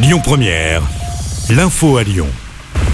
Lyon 0.00 0.20
Première, 0.22 0.82
l'info 1.50 1.96
à 1.96 2.04
Lyon. 2.04 2.28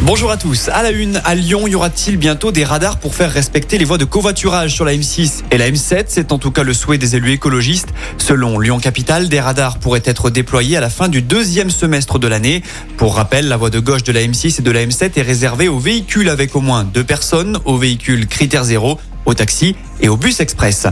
Bonjour 0.00 0.30
à 0.30 0.38
tous. 0.38 0.70
À 0.70 0.82
la 0.82 0.90
une, 0.90 1.20
à 1.26 1.34
Lyon, 1.34 1.68
y 1.68 1.74
aura-t-il 1.74 2.16
bientôt 2.16 2.50
des 2.50 2.64
radars 2.64 2.96
pour 2.96 3.14
faire 3.14 3.30
respecter 3.30 3.76
les 3.76 3.84
voies 3.84 3.98
de 3.98 4.06
covoiturage 4.06 4.72
sur 4.72 4.86
la 4.86 4.94
M6 4.94 5.42
et 5.50 5.58
la 5.58 5.70
M7 5.70 6.04
C'est 6.08 6.32
en 6.32 6.38
tout 6.38 6.50
cas 6.50 6.62
le 6.62 6.72
souhait 6.72 6.96
des 6.96 7.14
élus 7.14 7.32
écologistes. 7.32 7.90
Selon 8.16 8.58
Lyon 8.58 8.78
Capital, 8.78 9.28
des 9.28 9.38
radars 9.38 9.80
pourraient 9.80 10.02
être 10.06 10.30
déployés 10.30 10.78
à 10.78 10.80
la 10.80 10.88
fin 10.88 11.08
du 11.08 11.20
deuxième 11.20 11.68
semestre 11.68 12.18
de 12.18 12.26
l'année. 12.26 12.62
Pour 12.96 13.16
rappel, 13.16 13.48
la 13.48 13.58
voie 13.58 13.70
de 13.70 13.80
gauche 13.80 14.02
de 14.02 14.12
la 14.12 14.20
M6 14.20 14.60
et 14.60 14.62
de 14.62 14.70
la 14.70 14.86
M7 14.86 15.10
est 15.16 15.22
réservée 15.22 15.68
aux 15.68 15.78
véhicules 15.78 16.30
avec 16.30 16.56
au 16.56 16.62
moins 16.62 16.84
deux 16.84 17.04
personnes, 17.04 17.58
aux 17.66 17.76
véhicules 17.76 18.26
critères 18.26 18.64
zéro 18.64 18.98
au 19.26 19.34
taxi 19.34 19.76
et 20.00 20.08
au 20.08 20.16
bus 20.16 20.40
express. 20.40 20.86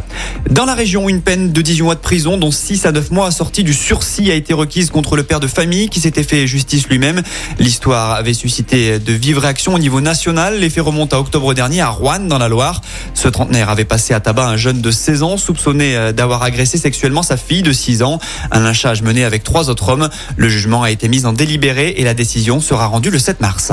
Dans 0.50 0.64
la 0.64 0.74
région, 0.74 1.08
une 1.08 1.22
peine 1.22 1.52
de 1.52 1.62
18 1.62 1.82
mois 1.82 1.94
de 1.94 2.00
prison, 2.00 2.38
dont 2.38 2.50
6 2.50 2.86
à 2.86 2.92
9 2.92 3.10
mois 3.10 3.26
assortis 3.26 3.64
du 3.64 3.74
sursis, 3.74 4.30
a 4.30 4.34
été 4.34 4.54
requise 4.54 4.90
contre 4.90 5.16
le 5.16 5.22
père 5.22 5.40
de 5.40 5.46
famille 5.46 5.88
qui 5.88 6.00
s'était 6.00 6.22
fait 6.22 6.46
justice 6.46 6.88
lui-même. 6.88 7.22
L'histoire 7.59 8.12
avait 8.12 8.34
suscité 8.34 8.98
de 8.98 9.12
vives 9.12 9.38
réactions 9.38 9.74
au 9.74 9.78
niveau 9.78 10.00
national. 10.00 10.59
Les 10.59 10.70
faits 10.70 10.84
remontent 10.84 11.16
à 11.16 11.20
octobre 11.20 11.52
dernier 11.54 11.80
à 11.80 11.88
Rouen, 11.88 12.20
dans 12.20 12.38
la 12.38 12.48
Loire. 12.48 12.80
Ce 13.14 13.28
trentenaire 13.28 13.68
avait 13.68 13.84
passé 13.84 14.14
à 14.14 14.20
tabac 14.20 14.46
un 14.46 14.56
jeune 14.56 14.80
de 14.80 14.90
16 14.90 15.23
ans, 15.23 15.37
soupçonné 15.37 15.96
euh, 15.96 16.12
d'avoir 16.12 16.42
agressé 16.42 16.78
sexuellement 16.78 17.23
sa 17.23 17.37
fille 17.37 17.62
de 17.62 17.73
6 17.73 18.02
ans. 18.02 18.18
Un 18.51 18.60
lynchage 18.60 19.02
mené 19.02 19.24
avec 19.24 19.42
trois 19.42 19.68
autres 19.68 19.88
hommes. 19.88 20.09
Le 20.37 20.48
jugement 20.48 20.82
a 20.82 20.90
été 20.90 21.09
mis 21.09 21.26
en 21.26 21.32
délibéré 21.32 21.95
et 21.96 22.04
la 22.04 22.14
décision 22.14 22.60
sera 22.60 22.87
rendue 22.87 23.10
le 23.10 23.18
7 23.18 23.40
mars. 23.40 23.73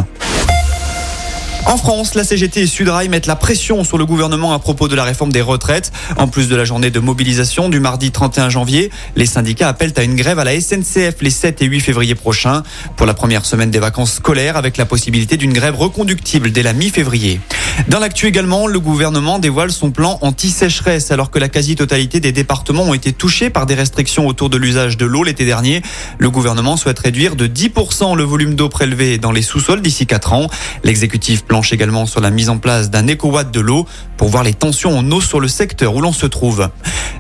En 1.70 1.78
France, 1.78 2.16
la 2.16 2.24
CGT 2.24 2.62
et 2.62 2.66
Sudrail 2.66 3.10
mettent 3.10 3.28
la 3.28 3.36
pression 3.36 3.84
sur 3.84 4.00
le 4.00 4.06
gouvernement 4.08 4.54
à 4.54 4.60
propos 4.60 4.88
de 4.88 4.96
la 4.96 5.04
réforme 5.04 5.32
des 5.32 5.44
retraites. 5.44 5.92
En 6.18 6.28
plus 6.28 6.50
de 6.50 6.56
la 6.56 6.66
journée 6.66 6.90
de 6.90 7.00
mobilisation 7.00 7.70
du 7.70 7.80
mardi 7.80 8.10
31 8.10 8.50
janvier, 8.50 8.90
les 9.16 9.28
syndicats 9.28 9.70
appellent 9.70 9.94
à 9.98 10.02
une 10.02 10.16
grève 10.16 10.40
à 10.40 10.44
la 10.44 10.60
SNCF 10.60 11.22
les 11.22 11.30
7 11.30 11.62
et 11.62 11.66
8 11.66 11.80
février 11.82 12.16
prochains 12.16 12.64
pour 12.96 13.06
la 13.06 13.14
première 13.14 13.46
semaine 13.46 13.70
des 13.70 13.78
vacances 13.78 14.14
scolaires 14.14 14.58
avec 14.58 14.78
la 14.78 14.88
possibilité 14.88 15.38
d'une 15.38 15.54
grève 15.54 15.76
reconductible 15.76 16.52
dès 16.52 16.64
la 16.64 16.74
mi-février. 16.74 17.40
Dans 17.88 18.00
l'actu 18.00 18.26
également, 18.26 18.66
le 18.66 18.80
gouvernement 18.80 19.38
dévoile 19.38 19.72
son 19.72 19.92
plan 19.92 20.18
anti-sécheresse 20.22 21.12
alors 21.12 21.30
que 21.30 21.38
la 21.38 21.50
quasi-totalité 21.50 22.20
des 22.20 22.32
départements 22.32 22.82
ont 22.82 22.96
été 22.96 23.14
touchés 23.14 23.52
par 23.52 23.68
des 23.68 23.76
restrictions 23.76 24.26
autour 24.26 24.50
de 24.50 24.58
l'usage 24.58 24.98
de 24.98 25.06
l'eau 25.06 25.24
l'été 25.24 25.46
dernier. 25.46 25.84
Le 26.18 26.32
gouvernement 26.32 26.78
souhaite 26.78 26.98
réduire 27.00 27.36
de 27.36 27.46
10% 27.46 28.18
le 28.18 28.24
volume 28.24 28.56
d'eau 28.56 28.70
prélevé 28.70 29.20
dans 29.20 29.32
les 29.32 29.44
sous-sols 29.44 29.82
d'ici 29.82 30.08
4 30.08 30.34
ans. 30.34 30.48
L'exécutif 30.84 31.46
également 31.72 32.06
sur 32.06 32.22
la 32.22 32.30
mise 32.30 32.50
en 32.50 32.58
place 32.58 32.90
d'un 32.90 33.08
éco-watt 33.08 33.52
de 33.52 33.60
l'eau 33.60 33.86
pour 34.18 34.30
voir 34.30 34.44
les 34.44 34.54
tensions 34.54 34.98
en 34.98 35.12
eau 35.12 35.22
sur 35.22 35.40
le 35.40 35.48
secteur 35.48 35.96
où 35.96 36.02
l'on 36.02 36.12
se 36.12 36.26
trouve. 36.26 36.70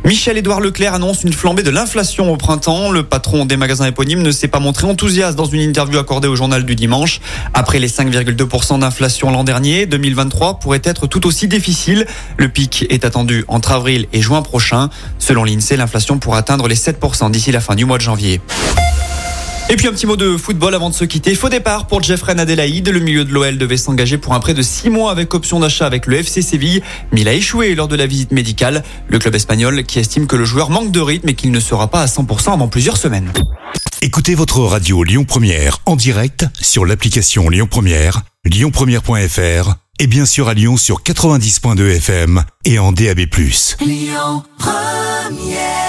Michel-Édouard 0.05 0.61
Leclerc 0.61 0.93
annonce 0.93 1.23
une 1.23 1.33
flambée 1.33 1.63
de 1.63 1.69
l'inflation 1.69 2.31
au 2.31 2.37
printemps. 2.37 2.91
Le 2.91 3.03
patron 3.03 3.45
des 3.45 3.57
magasins 3.57 3.85
éponymes 3.85 4.21
ne 4.21 4.31
s'est 4.31 4.47
pas 4.47 4.59
montré 4.59 4.87
enthousiaste 4.87 5.37
dans 5.37 5.45
une 5.45 5.61
interview 5.61 5.99
accordée 5.99 6.27
au 6.27 6.35
journal 6.35 6.63
du 6.63 6.75
dimanche. 6.75 7.19
Après 7.53 7.79
les 7.79 7.89
5,2% 7.89 8.79
d'inflation 8.79 9.31
l'an 9.31 9.43
dernier, 9.43 9.85
2023 9.85 10.59
pourrait 10.59 10.81
être 10.83 11.07
tout 11.07 11.27
aussi 11.27 11.47
difficile. 11.47 12.07
Le 12.37 12.49
pic 12.49 12.85
est 12.89 13.05
attendu 13.05 13.43
entre 13.47 13.71
avril 13.71 14.07
et 14.13 14.21
juin 14.21 14.41
prochain. 14.41 14.89
Selon 15.19 15.43
l'INSEE, 15.43 15.77
l'inflation 15.77 16.17
pourrait 16.17 16.39
atteindre 16.39 16.67
les 16.67 16.75
7% 16.75 17.31
d'ici 17.31 17.51
la 17.51 17.59
fin 17.59 17.75
du 17.75 17.85
mois 17.85 17.97
de 17.97 18.03
janvier. 18.03 18.41
Et 19.71 19.75
puis 19.75 19.85
un 19.85 19.91
petit 19.91 20.07
mot 20.07 20.15
de 20.15 20.35
football 20.35 20.73
avant 20.73 20.89
de 20.89 20.95
se 20.95 21.05
quitter. 21.05 21.35
Faux 21.35 21.47
départ 21.47 21.85
pour 21.85 22.01
Jeffrey 22.01 22.33
Adelaide. 22.39 22.89
Le 22.89 22.99
milieu 22.99 23.23
de 23.23 23.31
l'OL 23.31 23.59
devait 23.59 23.77
s'engager 23.77 24.17
pour 24.17 24.33
un 24.33 24.39
prêt 24.39 24.55
de 24.55 24.63
6 24.63 24.89
mois 24.89 25.11
avec 25.11 25.31
option 25.35 25.59
d'achat 25.59 25.85
avec 25.85 26.07
le 26.07 26.17
FC 26.17 26.41
Séville. 26.41 26.81
Mais 27.11 27.21
il 27.21 27.27
a 27.27 27.33
échoué 27.33 27.75
lors 27.75 27.87
de 27.87 27.95
la 27.95 28.07
visite 28.07 28.31
médicale. 28.31 28.83
Le 29.07 29.19
club 29.19 29.35
espagnol 29.35 29.83
qui 29.83 29.99
estime 29.99 30.25
que 30.25 30.35
le 30.35 30.43
joueur 30.43 30.71
manque 30.71 30.91
de 30.91 30.99
rythme 30.99 31.29
et 31.29 31.35
qu'il 31.35 31.51
ne 31.51 31.59
sera 31.59 31.87
pas 31.87 32.01
à 32.01 32.07
100% 32.07 32.53
avant 32.53 32.67
plusieurs 32.67 32.97
semaines. 32.97 33.31
Écoutez 34.01 34.33
votre 34.33 34.59
radio 34.61 35.03
Lyon 35.03 35.25
Première 35.25 35.77
en 35.85 35.95
direct 35.95 36.47
sur 36.59 36.83
l'application 36.83 37.47
Lyon 37.49 37.67
Première, 37.69 38.23
lyonpremière.fr 38.45 39.75
et 39.99 40.07
bien 40.07 40.25
sûr 40.25 40.49
à 40.49 40.55
Lyon 40.55 40.77
sur 40.77 41.03
90.2 41.03 41.97
FM 41.97 42.43
et 42.65 42.79
en 42.79 42.91
DAB+. 42.91 43.19
Lyon 43.81 44.43
Première 44.57 45.88